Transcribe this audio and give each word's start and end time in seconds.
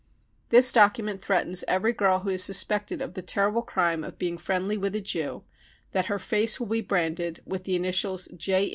This 0.49 0.73
document 0.73 1.21
threatens 1.21 1.63
every 1.67 1.93
girl 1.93 2.21
who 2.21 2.29
is 2.29 2.43
suspected 2.43 3.03
of 3.03 3.13
the 3.13 3.21
terrible 3.21 3.61
crime 3.61 4.03
of 4.03 4.17
being 4.17 4.35
friendly 4.39 4.75
with 4.75 4.95
a 4.95 4.99
Jew 5.01 5.43
that 5.91 6.07
her 6.07 6.17
face 6.17 6.59
will 6.59 6.65
be 6.65 6.81
branded 6.81 7.43
with 7.45 7.65
the 7.65 7.75
initials 7.75 8.27
J. 8.29 8.69